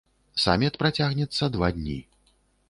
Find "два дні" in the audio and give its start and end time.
1.57-1.99